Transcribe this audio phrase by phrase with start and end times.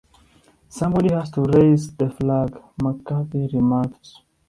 [0.67, 4.15] 'Somebody has to raise the flag,' McCarthy remarked.